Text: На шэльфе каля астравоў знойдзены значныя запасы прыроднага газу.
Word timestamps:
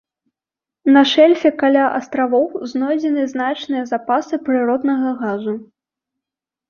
На 0.95 1.01
шэльфе 1.09 1.49
каля 1.63 1.83
астравоў 1.99 2.47
знойдзены 2.71 3.27
значныя 3.35 3.83
запасы 3.93 4.35
прыроднага 4.49 5.09
газу. 5.25 5.53